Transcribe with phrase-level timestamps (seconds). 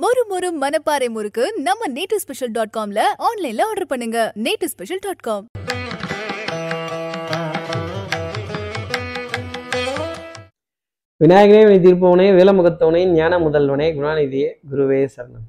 [0.00, 4.18] மொறு மொறு மனப்பாறை முறுக்கு நம்ம நேட்டு ஸ்பெஷல் டாட் காம்ல ஆன்லைன்ல ஆர்டர் பண்ணுங்க.
[4.44, 5.44] நேட்டு ஸ்பெஷல் டாட் காம்
[11.20, 15.46] விநாயகனே வினை தீர்ப்பவனே வேலமுகத்தவனே ஞான முதல்வனே குணாநிதியே குருவே சரணம்.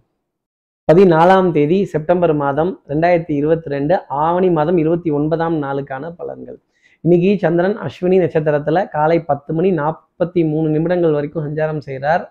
[0.91, 6.60] பதினாலாம் தேதி செப்டம்பர் மாதம் ரெண்டாயிரத்தி இருபத்தி ரெண்டு ஆவணி மாதம் இருபத்தி ஒன்பதாம் நாளுக்கான பலன்கள்.
[7.03, 12.23] இன்னைக்கு சந்திரன் அஸ்வினி நட்சத்திரத்துல காலை பத்து மணி நாற்பத்தி மூணு நிமிடங்கள் வரைக்கும் சஞ்சாரம் செய்கிறார்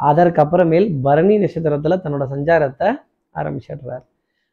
[0.00, 2.88] அதற்கப்புறமேல் பரணி நட்சத்திரத்தில் தன்னோட சஞ்சாரத்தை
[3.34, 4.04] ஆரம்பிச்சிடுறார்.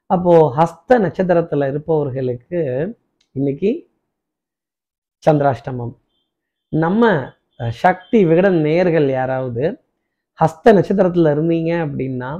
[0.09, 2.59] அப்போது ஹஸ்த நட்சத்திரத்தில் இருப்பவர்களுக்கு
[3.35, 3.69] இன்னைக்கு
[5.23, 5.93] சந்திராஷ்டமம்.
[6.71, 7.03] நம்ம
[7.83, 9.63] சக்தி விகடன் நேயர்கள் யாராவது
[10.39, 12.31] ஹஸ்த நட்சத்திரத்தில் இருந்தீங்க அப்படின்னா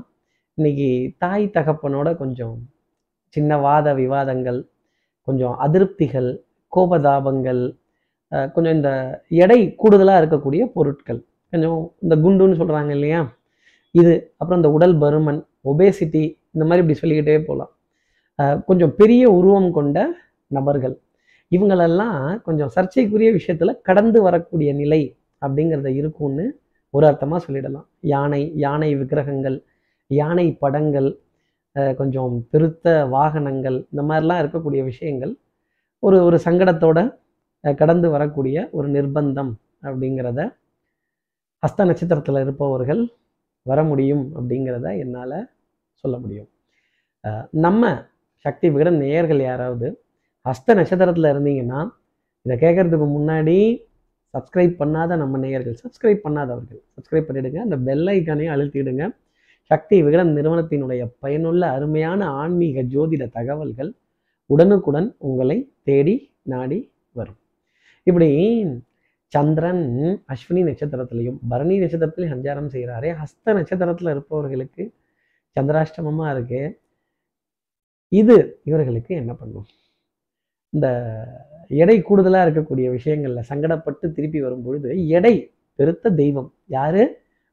[0.58, 0.90] இன்னைக்கு
[1.24, 2.58] தாய் தகப்பனோட கொஞ்சம்
[3.36, 4.60] சின்ன வாத விவாதங்கள்
[5.28, 6.30] கொஞ்சம் அதிருப்திகள்
[6.74, 7.64] கோபதாபங்கள்
[8.54, 8.92] கொஞ்சம் இந்த
[9.44, 11.22] எடை கூடுதலாக இருக்கக்கூடிய பொருட்கள்
[11.56, 13.22] கொஞ்சம் இந்த குண்டுன்னு சொல்கிறாங்க இல்லையா?
[13.96, 19.98] இது அப்புறம் இந்த உடல் பருமன் ஒபேசிட்டி இந்த மாதிரி இப்படி சொல்லிக்கிட்டே போகலாம் கொஞ்சம் பெரிய உருவம் கொண்ட
[20.48, 20.96] நபர்கள்.
[21.52, 25.02] இவங்களெல்லாம் கொஞ்சம் சர்ச்சைக்குரிய விஷயத்துல கடந்து வரக்கூடிய நிலை
[25.42, 26.46] அப்படிங்கிறத இருக்கும்னு
[26.90, 27.88] ஒரு அர்த்தமாக சொல்லிடலாம்.
[28.02, 29.58] யானை யானை விக்கிரகங்கள்
[30.12, 31.10] யானை படங்கள்
[31.76, 35.34] அஹ் கொஞ்சம் பெருத்த வாகனங்கள் இந்த மாதிரிலாம் இருக்கக்கூடிய விஷயங்கள்
[36.04, 37.00] ஒரு ஒரு சங்கடத்தோட
[37.76, 39.52] கடந்து வரக்கூடிய ஒரு நிர்பந்தம்
[39.84, 40.42] அப்படிங்கிறத
[41.66, 43.04] ஹஸ்த நட்சத்திரத்தில் இருப்பவர்கள்
[43.70, 45.38] வர முடியும் அப்படிங்கிறத என்னால்
[46.04, 46.50] சொல்ல முடியும்.
[47.66, 47.84] நம்ம
[48.46, 49.88] சக்தி விகடன் நேயர்கள் யாராவது
[50.46, 51.80] ஹஸ்த நட்சத்திரத்தில் இருந்தீங்கன்னா
[52.46, 53.58] இதை கேட்கறதுக்கு முன்னாடி
[54.34, 59.04] சப்ஸ்கிரைப் பண்ணாத நம்ம நேயர்கள் சப்ஸ்கிரைப் பண்ணாதவர்கள் சப்ஸ்கிரைப் பண்ணிவிடுங்க அந்த பெல் ஐக்கானையும் அழுத்திடுங்க.
[59.72, 63.92] சக்தி விகடன் நிறுவனத்தினுடைய பயனுள்ள அருமையான ஆன்மீக ஜோதிட தகவல்கள்
[64.50, 65.58] உடனுக்குடன் உங்களை
[65.90, 66.16] தேடி
[66.54, 66.80] நாடி
[67.18, 67.40] வரும்.
[68.08, 68.30] இப்படி
[69.28, 69.84] சந்திரன்
[70.28, 74.94] அஸ்வினி நட்சத்திரத்திலையும் பரணி நட்சத்திரத்திலையும் சஞ்சாரம் செய்கிறாரே ஹஸ்த நட்சத்திரத்தில் இருப்பவர்களுக்கு
[75.56, 76.62] சந்திராஷ்டமமாக இருக்கு.
[78.12, 79.68] இது இவர்களுக்கு என்ன பண்ணும்?
[80.70, 80.88] இந்த
[81.68, 87.04] எடை கூடுதலாக இருக்கக்கூடிய விஷயங்களில் சங்கடப்பட்டு திருப்பி வரும் பொழுது எடை பெருத்த தெய்வம் யாரு?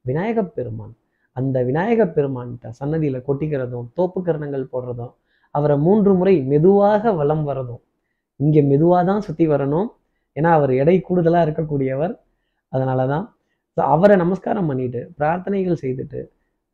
[0.05, 0.95] விநாயகப் பெருமான்.
[1.37, 5.13] அந்த விநாயகப் பெருமான்கிட்ட சன்னதியில் கொட்டிக்கிறதும் தோப்புக்கரணங்கள் போடுறதும்
[5.51, 7.83] அவரை மூன்று முறை மெதுவாக வலம் வரதும்
[8.37, 9.89] இங்கே மெதுவாக தான் சுற்றி வரணும்.
[10.37, 12.15] ஏன்னா அவர் எடை கூடுதலாக இருக்கக்கூடியவர்.
[12.73, 13.25] அதனால தான்
[13.95, 16.21] அவரை நமஸ்காரம் பண்ணிட்டு பிரார்த்தனைகள் செய்துட்டு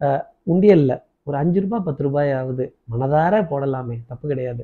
[0.00, 0.92] உண்டியலில் உண்டியல்ல
[1.28, 4.62] ஒரு அஞ்சு ரூபாய் பத்து ரூபாயாவது மனதார போடலாமே தப்பு கிடையாது.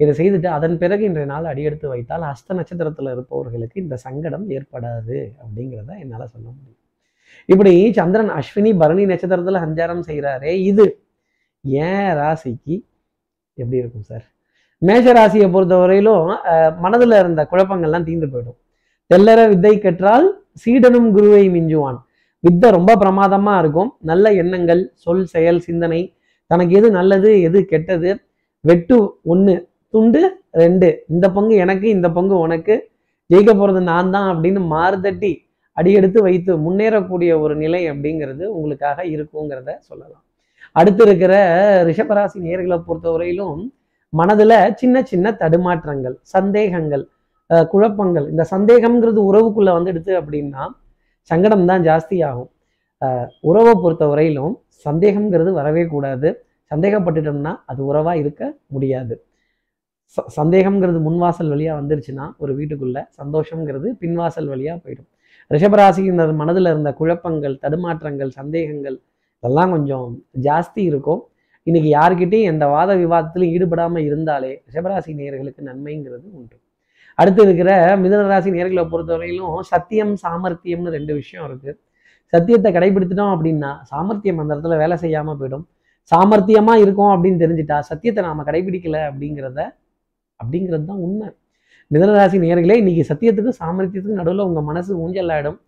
[0.00, 5.90] இதை செய்துட்டு அதன் பிறகு இன்றைய நாள் அடியெடுத்து வைத்தால் அஸ்த நட்சத்திரத்தில் இருப்பவர்களுக்கு இந்த சங்கடம் ஏற்படாது அப்படிங்கிறத
[6.02, 6.78] என்னால் சொல்ல முடியும்.
[7.52, 10.86] இப்படி சந்திரன் அஸ்வினி பரணி நட்சத்திரத்தில் சஞ்சாரம் செய்கிறாரே இது
[11.88, 12.76] ஏன் ராசிக்கு
[13.58, 14.26] எப்படி இருக்கும் சார்?
[14.82, 16.22] மேஷராசியை பொறுத்தவரையிலும்
[16.52, 18.58] அஹ், மனதுல இருந்த குழப்பங்கள்லாம் தீர்ந்து போயிடும்.
[19.10, 20.26] தெல்லற வித்தை கற்றால்
[20.56, 21.98] சீடனும் குருவை மிஞ்சுவான்.
[22.44, 23.90] வித்தை ரொம்ப பிரமாதமா இருக்கும்.
[24.02, 26.00] நல்ல எண்ணங்கள் சொல் செயல் சிந்தனை
[26.50, 28.10] தனக்கு எது நல்லது எது கெட்டது
[28.64, 29.54] வெட்டு ஒன்று
[29.94, 30.22] துண்டு
[30.54, 30.88] ரெண்டு.
[31.08, 32.74] இந்த பங்கு எனக்கு இந்த பங்கு உனக்கு.
[33.30, 35.32] ஜெயிக்க போகிறது நான் தான் அப்படின்னு மாறுதட்டி
[35.76, 40.24] அடியெடுத்து வைத்து முன்னேறக்கூடிய ஒரு நிலை அப்படிங்கிறது உங்களுக்காக இருக்குங்கிறத சொல்லலாம்.
[40.76, 41.32] அடுத்து இருக்கிற
[41.88, 43.62] ரிஷபராசி நேர்களை பொறுத்தவரையிலும்
[44.16, 47.06] மனதுல சின்ன சின்ன தடுமாற்றங்கள் சந்தேகங்கள்
[47.68, 48.30] குழப்பங்கள்.
[48.30, 50.68] இந்த சந்தேகம்ங்கிறது உறவுக்குள்ள வந்துடுது அப்படின்னா
[51.22, 52.50] சங்கடம் தான் ஜாஸ்தி ஆகும்
[53.40, 56.44] உறவை பொறுத்த வரையிலும் சந்தேகம்ங்கிறது வரவே கூடாது.
[56.74, 59.24] சந்தேகப்பட்டுட்டோம்னா அது உறவா இருக்க முடியாது.
[60.14, 65.08] ச- சந்தேகம்ங்கிறது முன்வாசல் வழியா வந்துருச்சுன்னா ஒரு வீட்டுக்குள்ள சந்தோஷம்ங்கிறது பின்வாசல் வழியா போயிடும்.
[65.50, 69.00] ரிஷபராசி மனதில் இருந்த குழப்பங்கள் தடுமாற்றங்கள் சந்தேகங்கள்
[69.40, 71.22] இதெல்லாம் கொஞ்சம் ஜாஸ்தி இருக்கும்.
[71.66, 76.56] இன்னைக்கு யார்கிட்டையும் எந்த வாத விவாதத்திலும் ஈடுபடாமல் இருந்தாலே ரிஷபராசி நேர்களுக்கு நன்மைங்கிறது உண்டு.
[77.18, 77.70] அடுத்து இருக்கிற
[78.02, 81.72] மிதனராசி நேர்களை பொறுத்தவரையிலும் சத்தியம் சாமர்த்தியம்னு ரெண்டு விஷயம் இருக்கு.
[82.32, 85.64] சத்தியத்தை கடைபிடித்துட்டோம் அப்படின்னா சாமர்த்தியம் அந்த இடத்துல வேலை செய்யாம போயிடும்.
[86.12, 89.60] சாமர்த்தியமா இருக்கும் அப்படின்னு தெரிஞ்சுட்டா சத்தியத்தை நாம கடைபிடிக்கல அப்படிங்கிறத
[90.40, 91.28] அப்படிங்கிறது தான் உண்மை.
[91.90, 95.58] மிதனராசி நேர்களே இன்னைக்கு சத்தியத்துக்கும் சாமர்த்தியத்துக்கும் நடுவில் உங்க மனசு ஊஞ்சலாயிடும்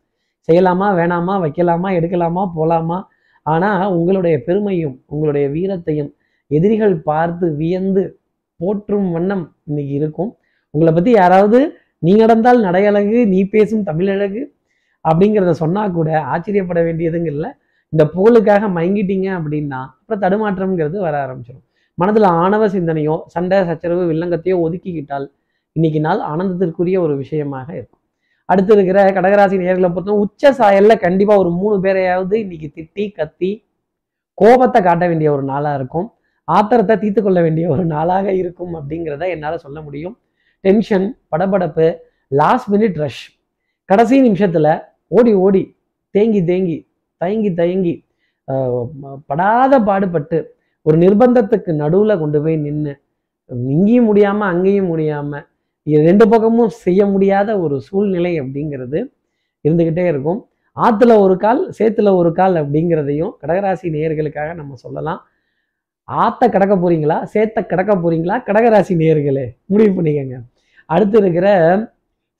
[0.48, 2.98] செய்யலாமா வேணாமா வைக்கலாமா எடுக்கலாமா போகலாமா
[3.46, 6.10] ஆனா உங்களுடைய பெருமையும் உங்களுடைய வீரத்தையும்
[6.50, 8.02] எதிரிகள் பார்த்து வியந்து
[8.60, 10.30] போற்றும் வண்ணம் இன்னைக்கு இருக்கும்.
[10.74, 11.58] உங்களை பத்தி யாராவது
[12.06, 14.42] நீ நடந்தால் நடையழகு நீ பேசும் தமிழழகு
[15.04, 17.50] அப்படிங்கிறத சொன்னா கூட ஆச்சரியப்பட வேண்டியதுங்க இல்லை.
[17.92, 21.64] இந்த புகழுக்காக மயங்கிட்டீங்க அப்படின்னா அப்புறம் தடுமாற்றம்ங்கிறது வர ஆரம்பிச்சிடும்
[21.98, 25.26] மனதில் ஆணவ சிந்தனையோ சண்டை சச்சரவு வில்லங்கத்தையோ ஒதுக்கிக்கிட்டால்
[25.76, 28.02] இன்னைக்கு நாள் ஆனந்தத்திற்குரிய ஒரு விஷயமாக இருக்கும்.
[28.48, 33.50] அடுத்து இருக்கிற கடகராசி நேர்களை பொறுத்தவரை உச்ச சாயல்ல கண்டிப்பா ஒரு மூணு பேரையாவது இன்னைக்கு திட்டி கத்தி
[34.38, 36.06] கோபத்தை காட்ட வேண்டிய ஒரு நாளா இருக்கும்.
[36.48, 40.16] ஆத்திரத்தை தீர்த்து கொள்ள வேண்டிய ஒரு நாளாக இருக்கும் அப்படிங்கிறத என்னால் சொல்ல முடியும்.
[40.64, 41.86] டென்ஷன் படபடப்பு
[42.32, 43.24] லாஸ்ட் மினிட் ரஷ்
[43.88, 44.68] கடைசி நிமிஷத்துல
[45.10, 45.62] ஓடி ஓடி
[46.14, 46.78] தேங்கி தேங்கி
[47.20, 47.94] தயங்கி தயங்கி
[49.28, 50.38] படாத பாடுபட்டு
[50.86, 52.92] ஒரு நிர்பந்தத்துக்கு நடுவில் கொண்டு போய் நின்று
[53.70, 55.44] இங்கேயும் முடியாமல் அங்கேயும் முடியாமல்
[55.86, 58.98] ரெண்டு பக்கமும் செய்ய முடியாத ஒரு சூழ்நிலை அப்படிங்கிறது
[59.64, 60.40] இருந்துக்கிட்டே இருக்கும்.
[60.76, 65.20] ஆற்றுல ஒரு கால் சேத்துல ஒரு கால் அப்படிங்கிறதையும் கடகராசி நேயர்களுக்காக நம்ம சொல்லலாம்.
[66.08, 67.18] ஆத்த கடக்க போறீங்களா?
[67.34, 68.36] சேத்த கடக்க போறீங்களா?
[68.48, 70.38] கடகராசி நேயர்களே முடிவு பண்ணிக்கங்க.
[70.90, 71.48] அடுத்து இருக்கிற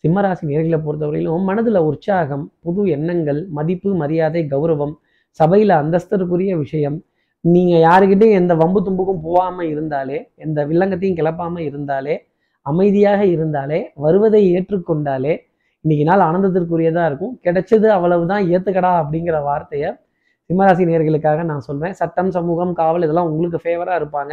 [0.04, 4.94] சிம்மராசி நேர்களை பொறுத்தவரையிலும் மனதில் உற்சாகம் புது எண்ணங்கள் மதிப்பு மரியாதை கௌரவம்
[5.40, 6.98] சபையில் அந்தஸ்தருக்குரிய விஷயம்.
[7.44, 12.14] நீங்கள் யாருக்கிட்டையும் எந்த வம்பு தும்புக்கும் போகாமல் இருந்தாலே எந்த வில்லங்கத்தையும் கிளப்பாமல் இருந்தாலே
[12.66, 15.34] அமைதியாக இருந்தாலே வருவதை ஏற்றுக்கொண்டாலே
[15.84, 17.34] இன்னைக்கு நாள் ஆனந்தத்திற்குரியதாக இருக்கும்.
[17.46, 19.88] கிடைச்சது அவ்வளவுதான் ஏத்துக்கடா அப்படிங்கிற வார்த்தையை
[20.50, 24.32] சிம்மராசி நேர்களுக்காக நான் சொல்வேன் சட்டம் சமூகம் காவல் இதெல்லாம் உங்களுக்கு ஃபேவராக இருப்பாங்க.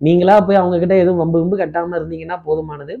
[0.00, 2.94] நீங்களா போய் அவங்க கிட்ட எதுவும் வம்பு வம்பு கட்டாமல் இருந்தீங்கன்னா போதுமானது.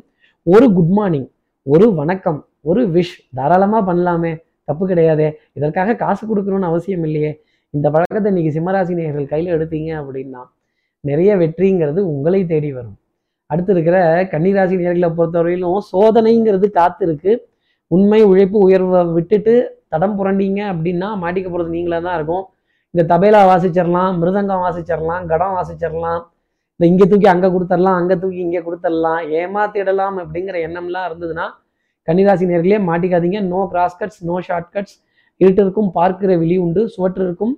[0.46, 1.28] ஒரு குட் மார்னிங்
[1.66, 2.40] ஒரு வணக்கம்
[2.70, 4.32] ஒரு விஷ் தாராளமாக பண்ணலாமே.
[4.64, 5.28] தப்பு கிடையாதே.
[5.58, 7.32] இதற்காக காசு கொடுக்கணும்னு அவசியம் இல்லையே.
[7.74, 10.42] இந்த பழக்கத்தை இன்னைக்கு சிம்மராசி நேர்கள் கையில் எடுத்தீங்க அப்படின்னா
[11.04, 12.96] நிறைய வெற்றிங்கிறது உங்களை தேடி வரும்.
[13.50, 13.96] அடுத்து இருக்கிற
[14.32, 17.32] கன்னிராசி நேர்களை பொறுத்தவரையிலும் சோதனைங்கிறது காத்து இருக்கு
[17.90, 19.54] உண்மை உழைப்பு உயர்வை விட்டுட்டு
[19.92, 22.44] தடம் புரண்டீங்க அப்படின்னா மாட்டிக்க போகிறது நீங்களாக தான் இருக்கும்.
[22.94, 26.20] இந்த தபேலா வாசிச்சிடலாம் மிருதங்கம் வாசிச்சிடலாம் கடம் வாசிச்சிடலாம்
[26.76, 31.46] இந்த இங்கே தூக்கி அங்கே கொடுத்துடலாம் அங்கே தூக்கி இங்கே கொடுத்துடலாம் ஏமாத்திடலாம் அப்படிங்கிற எண்ணம்லாம் இருந்ததுன்னா
[32.08, 33.38] கன்னிராசி நேர்களே மாட்டிக்காதீங்க.
[33.52, 34.96] No cross cuts no short cuts
[35.40, 37.54] இருட்டிற்கும் பார்க்கிற விழி உண்டு சுவற்றிற்கும்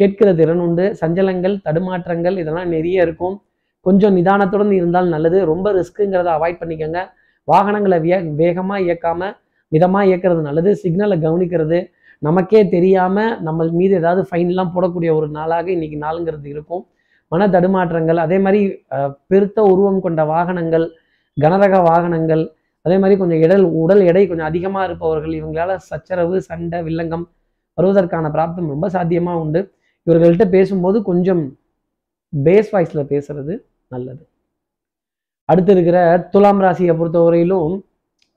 [0.00, 0.84] கேட்கிற திறன் உண்டு.
[1.00, 3.36] சஞ்சலங்கள் தடுமாற்றங்கள் இதெல்லாம் நிறைய இருக்கும்.
[3.86, 5.38] கொஞ்சம் நிதானத்துடன் இருந்தால் நல்லது.
[5.52, 7.00] ரொம்ப ரிஸ்க்குங்கிறத அவாய்ட் பண்ணிக்கோங்க.
[7.48, 9.34] வாகனங்களை வே வேகமாக இயக்காமல்
[9.72, 10.70] மிதமாக இயக்கிறது நல்லது.
[10.82, 11.78] சிக்னலை கவனிக்கிறது.
[12.22, 16.82] நமக்கே தெரியாமல் நம்ம மீது ஏதாவது ஃபைன்லாம் போடக்கூடிய ஒரு நாளாக இன்றைக்கி நாளுங்கிறது இருக்கும்.
[17.32, 18.60] மன தடுமாற்றங்கள் அதே மாதிரி
[19.30, 20.86] பெருத்த உருவம் கொண்ட வாகனங்கள்
[21.36, 22.42] கனரக வாகனங்கள்
[22.86, 27.24] அதே மாதிரி கொஞ்சம் இடல் உடல் எடை கொஞ்சம் அதிகமாக இருப்பவர்கள் இவங்களால சச்சரவு சண்டை வில்லங்கம்
[27.78, 29.60] வருவதற்கான பிராப்தம் ரொம்ப சாத்தியமாக உண்டு.
[30.06, 31.42] இவர்கள்ட்ட பேசும்போது கொஞ்சம்
[32.32, 33.54] பேஸ் வாய்ஸில் பேசுறது
[33.94, 34.22] நல்லது.
[35.44, 37.72] அடுத்து இருக்கிற துலாம் ராசியை பொறுத்தவரையிலும்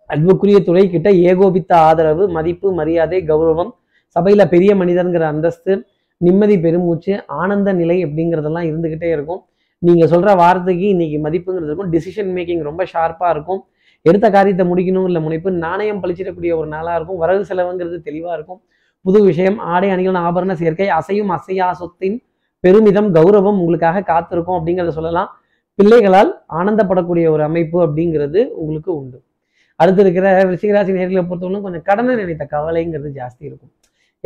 [0.09, 3.71] அன்புக்குரிய துறை கிட்ட ஏகோபித்த ஆதரவு மதிப்பு மரியாதை கௌரவம்
[4.15, 5.73] சபையில பெரிய மனிதன்கிற அந்தஸ்து
[6.17, 9.41] நிம்மதி பெருமூச்சு ஆனந்த நிலை அப்படிங்கிறதெல்லாம் இருந்துகிட்டே இருக்கும்.
[9.79, 11.91] நீங்க சொல்ற வார்த்தைக்கு இன்னைக்கு மதிப்புங்கிறது இருக்கும்.
[11.95, 13.61] டிசிஷன் மேக்கிங் ரொம்ப ஷார்ப்பா இருக்கும்.
[14.01, 17.17] எடுத்த காரியத்தை முடிக்கணும் முனைப்பு நாணயம் பழிச்சிடக்கூடிய ஒரு நாளா இருக்கும்.
[17.17, 18.61] வரவு செலவுங்கிறது தெளிவா இருக்கும்.
[19.01, 22.17] புது விஷயம் ஆடை அணிகள் ஆபரண சேர்க்கை அசையும் அசையா சொத்தின்
[22.63, 25.29] பெருமிதம் கௌரவம் உங்களுக்காக காத்திருக்கும் அப்படிங்கிறத சொல்லலாம்.
[25.79, 29.17] பிள்ளைகளால் ஆனந்தப்படக்கூடிய ஒரு அமைப்பு அப்படிங்கிறது உங்களுக்கு உண்டு.
[29.79, 33.71] அடுத்து இருக்கிற ரிஷிகராசி நேர்களை பொறுத்தவரைக்கும் கொஞ்சம் கடனை நினைத்த கவலைங்கிறது ஜாஸ்தி இருக்கும்.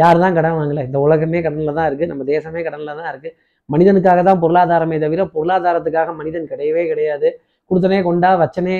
[0.02, 0.84] யார் தான் கடன் வாங்கலை?
[0.90, 3.36] இந்த உலகமே கடனில் தான் இருக்குது நம்ம தேசமே கடனில் தான் இருக்குது
[3.70, 7.30] மனிதனுக்காக தான் பொருளாதாரமே தவிர பொருளாதாரத்துக்காக மனிதன் கிடையவே கிடையாது.
[7.72, 8.76] கொடுத்தனே கொண்டா வச்சனே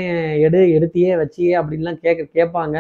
[0.46, 2.78] எடு எடுத்தியே வச்சியே அப்படின்லாம் கேட்க கேட்பாங்க.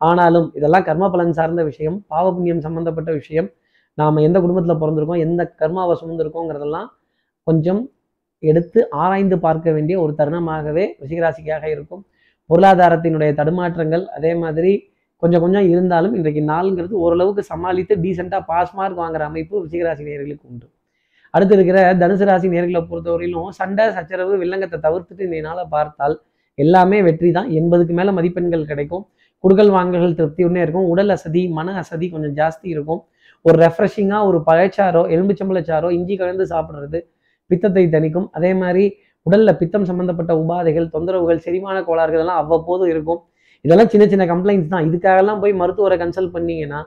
[0.00, 3.48] ஆனாலும் இதெல்லாம் கர்ம பலன் சார்ந்த விஷயம் பாவ புண்ணியம் சம்மந்தப்பட்ட விஷயம்.
[3.98, 6.88] நாம் எந்த குடும்பத்தில் பிறந்திருக்கோம் எந்த கர்மாவை சுமந்திருக்கோங்கிறதெல்லாம்
[7.46, 7.82] கொஞ்சம்
[8.42, 12.02] எடுத்து ஆராய்ந்து பார்க்க வேண்டிய ஒரு தருணமாகவே ரிஷிகராசிக்காக இருக்கும்.
[12.50, 14.72] பொருளாதாரத்தினுடைய தடுமாற்றங்கள் அதே மாதிரி
[15.22, 20.66] கொஞ்சம் கொஞ்சம் இருந்தாலும் இன்றைக்கு நாளுங்கிறது ஓரளவுக்கு சமாளித்து டீசெண்டாக பாஸ் மார்க் வாங்குற அமைப்பு ரிஷிகராசி நேர்களுக்கு உண்டு.
[21.34, 26.16] அடுத்து இருக்கிற தனுசு ராசி நேர்களை பொறுத்தவரையிலும் சண்டை சச்சரவு வில்லங்கத்தை தவிர்த்துட்டு இந்த நாளை பார்த்தால்
[26.58, 27.48] எல்லாமே வெற்றி தான்.
[27.58, 29.04] எண்பதுக்கு மேலே மதிப்பெண்கள் கிடைக்கும்.
[29.44, 30.88] குடுகல் வாங்கல்கள் திருப்தியுடனே இருக்கும்.
[30.92, 33.00] உடல் அசதி மன அசதி கொஞ்சம் ஜாஸ்தி இருக்கும்.
[33.44, 36.98] ஒரு ரெஃப்ரெஷிங்காக ஒரு பழச்சாரோ எலும்புச்சம்பளச்சாரோ இஞ்சி கலந்து சாப்பிட்றது
[37.50, 38.28] பித்தத்தை தணிக்கும்.
[38.38, 38.84] அதே மாதிரி
[39.26, 43.20] உடல்ல பித்தம் சம்பந்தப்பட்ட உபாதைகள் தொந்தரவுகள் செரிமான கோளாறுகள் எல்லாம் அவ்வப்போது இருக்கும்.
[43.64, 44.86] இதெல்லாம் சின்ன சின்ன கம்ப்ளைண்ட்ஸ் தான்.
[44.88, 46.80] இதுக்காகலாம் போய் மருத்துவரை கன்சல்ட் பண்ணீங்கன்னா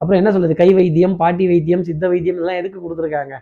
[0.00, 0.54] அப்புறம் என்ன சொல்றது?
[0.60, 3.34] கை வைத்தியம் பாட்டி வைத்தியம் சித்த வைத்தியம் இதெல்லாம் எதுக்கு கொடுத்துருக்காங்க?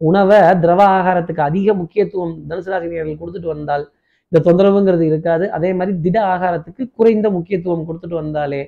[0.00, 3.84] உணவை திரவ ஆகாரத்துக்கு அதிக முக்கியத்துவம் தனுசு ராசினியர்கள் கொடுத்துட்டு வந்தால்
[4.32, 5.44] இந்த தொந்தரவுங்கிறது இருக்காது.
[5.56, 8.62] அதே மாதிரி திட ஆகாரத்துக்கு குறைந்த முக்கியத்துவம் கொடுத்துட்டு வந்தாலே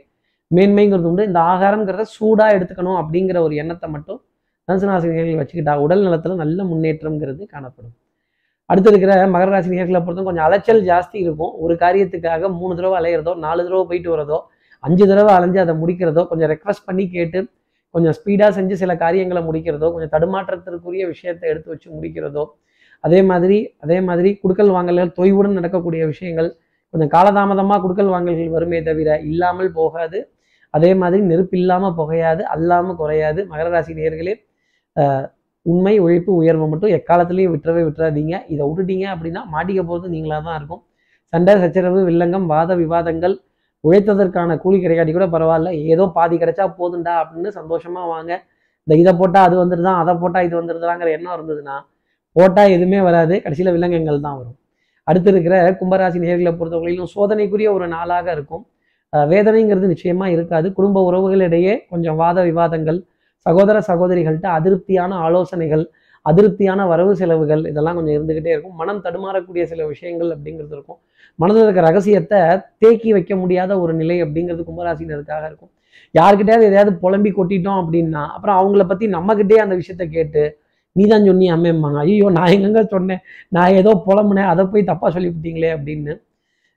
[0.50, 1.28] மேன்மைங்கிறது உண்டு.
[1.30, 4.20] இந்த ஆகாரம்ங்கிறத சூடா எடுத்துக்கணும் அப்படிங்கிற ஒரு எண்ணத்தை மட்டும்
[4.68, 7.94] தனுசுராசினியர்கள் வச்சுக்கிட்டா உடல் நலத்தில் நல்ல முன்னேற்றம்ங்கிறது காணப்படும்.
[8.70, 11.52] அடுத்து இருக்கிற மகர ராசி நேர்களை பொறுத்தும் கொஞ்சம் அலைச்சல் ஜாஸ்தி இருக்கும்.
[11.64, 14.38] ஒரு காரியத்துக்காக மூணு தடவை அலையிறதோ நாலு தடவை போயிட்டு வரதோ
[14.84, 17.40] அஞ்சு தடவை அலைஞ்சு அதை முடிக்கிறதோ கொஞ்சம் ரெக்வஸ்ட் பண்ணி கேட்டு
[17.94, 22.44] கொஞ்சம் ஸ்பீடாக செஞ்சு சில காரியங்களை முடிக்கிறதோ கொஞ்சம் தடுமாற்றத்திற்குரிய விஷயத்தை எடுத்து வச்சு முடிக்கிறதோ
[23.04, 26.48] அதே மாதிரி அதே மாதிரி குடுக்கல் வாங்கல்கள் தொய்வுடன் நடக்கக்கூடிய விஷயங்கள்
[26.94, 30.18] கொஞ்சம் காலதாமதமாக குடுக்கல் வாங்கல்கள் வருமே தவிர இல்லாமல் போகாது.
[30.74, 33.40] அதே மாதிரி நெருப்பு இல்லாமல் புகையாது அல்லாமல் குறையாது.
[33.52, 34.34] மகர ராசி நேர்களே
[35.66, 38.34] உண்மை உழைப்பு உயர்வை மட்டும் எக்காலத்துலேயும் விட்டுறவே விட்டுறாதீங்க.
[38.52, 40.82] இதை விட்டுட்டீங்க அப்படின்னா மாட்டிக்க போகிறது நீங்களாக தான் இருக்கும்.
[41.32, 43.34] சண்டை சச்சரவு வில்லங்கம் வாத விவாதங்கள்
[43.84, 45.70] உழைத்ததற்கான கூலி கிடைக்காட்டி கூட பரவாயில்ல.
[45.94, 48.32] ஏதோ பாதி கிடைச்சா போதுண்டா அப்படின்னு சந்தோஷமாக வாங்க.
[48.86, 51.76] இந்த இதை போட்டால் அது வந்துடுதான் அதை போட்டால் இது வந்துடுதாங்கிற எண்ணம் இருந்ததுன்னா
[52.36, 53.34] போட்டால் எதுவுமே வராது.
[53.44, 54.56] கடைசியில் வில்லங்கங்கள் தான் வரும்.
[55.08, 58.64] அடுத்து இருக்கிற கும்பராசி நேர்களை பொறுத்தவரையிலும் சோதனைக்குரிய ஒரு நாளாக இருக்கும்.
[59.32, 60.66] வேதனைங்கிறது நிச்சயமாக இருக்காது.
[60.78, 62.98] குடும்ப உறவுகளிடையே கொஞ்சம் வாத விவாதங்கள்
[63.46, 65.84] சகோதர சகோதரிகள்கிட்ட அதிருப்தியான ஆலோசனைகள்
[66.26, 68.76] அதிருப்தியான வரவு செலவுகள் இதெல்லாம் கொஞ்சம் இருந்துக்கிட்டே இருக்கும்.
[68.80, 70.98] மனம் தடுமாறக்கூடிய சில விஷயங்கள் அப்படிங்கிறது இருக்கும்.
[71.38, 72.40] மனதில் இருக்க ரகசியத்தை
[72.82, 75.72] தேக்கி வைக்க முடியாத ஒரு நிலை அப்படிங்கிறது கும்பராசினருக்காக இருக்கும்.
[76.18, 80.44] யாருக்கிட்டையாவது எதையாவது புலம்பி கொட்டிட்டோம் அப்படின்னா அப்புறம் அவங்கள பற்றி நம்மக்கிட்டே அந்த விஷயத்த கேட்டு
[80.96, 83.22] நீ தான் சொன்னி அம்மேம்பாங்க ஐயோ நான் எங்கெங்க சொன்னேன்?
[83.56, 86.12] நான் ஏதோ புலம்புனேன் அதை போய் தப்பாக சொல்லிவிட்டீங்களே அப்படின்னு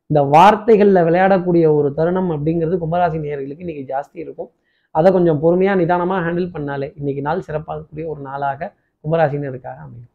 [0.10, 4.50] இந்த வார்த்தைகளில் விளையாடக்கூடிய ஒரு தருணம் அப்படிங்கிறது கும்பராசி நேயர்களுக்கு இன்றைக்கி ஜாஸ்தி இருக்கும்.
[4.96, 8.70] அதை கொஞ்சம் பொறுமையாக நிதானமாக ஹேண்டில் பண்ணாலே இன்றைக்கி நாள் சிறப்பாகக்கூடிய ஒரு நாளாக
[9.06, 10.10] கும்பராசினருக்காக அமையும்.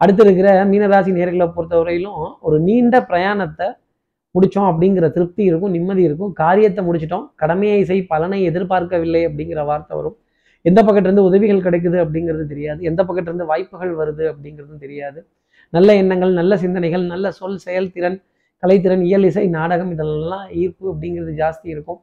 [0.00, 3.68] அடுத்து இருக்கிற மீனராசி நேர்களை பொறுத்தவரையிலும் ஒரு நீண்ட பிரயாணத்தை
[4.34, 6.32] முடித்தோம் அப்படிங்கிற திருப்தி இருக்கும் நிம்மதி இருக்கும்.
[6.42, 7.26] காரியத்தை முடிச்சிட்டோம்.
[7.42, 10.16] கடமையை செய் பலனை எதிர்பார்க்கவில்லை அப்படிங்கிற வார்த்தை வரும்.
[10.64, 12.80] எந்த பக்கத்துலேருந்து உதவிகள் கிடைக்குது அப்படிங்கிறது தெரியாது.
[12.90, 15.20] எந்த பக்கத்துலேருந்து வாய்ப்புகள் வருது அப்படிங்கிறதும் தெரியாது.
[15.72, 18.18] நல்ல எண்ணங்கள் நல்ல சிந்தனைகள் நல்ல சொல் செயல்திறன்
[18.62, 22.00] கலைத்திறன் இயல் இசை நாடகம் இதெல்லாம் ஈர்ப்பு அப்படிங்கிறது ஜாஸ்தி இருக்கும்.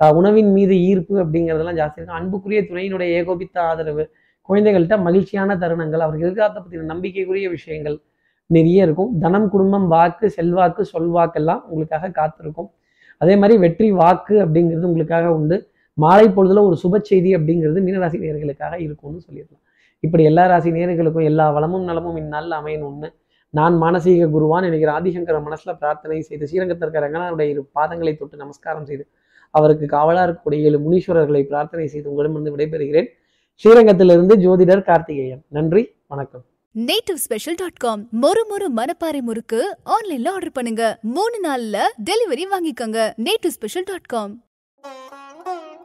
[0.00, 2.18] உணவின் மீது ஈர்ப்பு அப்படிங்கிறதெல்லாம் ஜாஸ்தி இருக்கும்.
[2.20, 4.04] அன்புக்குரிய துணையினுடைய ஏகோபித்த ஆதரவு
[4.48, 7.96] குழந்தைகள்கிட்ட மகிழ்ச்சியான தருணங்கள் அவர்கள் எதிர்காலத்தை பற்றின நம்பிக்கைக்குரிய விஷயங்கள்
[8.50, 9.10] நிறைய இருக்கும்.
[9.24, 12.70] தனம் குடும்பம் வாக்கு செல்வாக்கு சொல்வாக்கெல்லாம் உங்களுக்காக காத்திருக்கும்.
[13.20, 15.56] அதே மாதிரி வெற்றி வாக்கு அப்படிங்கிறது உங்களுக்காக உண்டு.
[15.98, 19.62] மாலை பொழுதுல ஒரு சுப செய்தி அப்படிங்கிறது மீனராசி நேர்களுக்காக இருக்கும்னு சொல்லிடலாம்.
[20.04, 23.08] இப்படி எல்லா ராசி நேர்களுக்கும் எல்லா வளமும் நலமும் இந்நாளில் அமையணும்னு
[23.54, 24.66] நான் மானசீக குருவான்.
[24.68, 29.04] நினைக்கிற ஆதிசங்கர மனசுல பிரார்த்தனை செய்து ஸ்ரீரங்கத்திற்கு ரங்கநாதனுடைய இரு பாதங்களை தொட்டு நமஸ்காரம் செய்து
[29.50, 33.08] அவருக்கு காவலா இருக்கக்கூடிய ஏழு முனீஸ்வரர்களை பிரார்த்தனை செய்து உங்களிடமிருந்து விடைபெறுகிறேன்.
[33.64, 35.42] ஸ்ரீரங்கத்திலிருந்து ஜோதிடர் கார்த்திகேயன்.
[35.48, 36.44] நன்றி வணக்கம்.
[36.74, 40.98] நேட்டிவ் ஸ்பெஷல் டாட் காம் மொறு மொறு மனப்பாறை முறுக்கு ஆன்லைன்ல ஆர்டர் பண்ணுங்க.
[41.02, 41.76] மூணு நாள்ல
[42.10, 43.12] டெலிவரி வாங்கிக்கோங்க.
[43.16, 44.44] Native special dot com